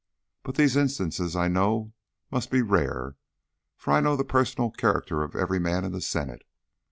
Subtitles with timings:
[0.41, 1.93] But these instances I know
[2.31, 3.17] must be rare,
[3.77, 6.41] for I know the personal character of every man in the Senate.